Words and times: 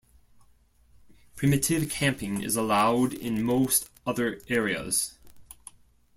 Primitive 1.35 1.87
camping 1.91 2.41
is 2.41 2.55
allowed 2.55 3.13
in 3.13 3.43
most 3.43 3.91
other 4.03 4.41
areas. 4.49 5.19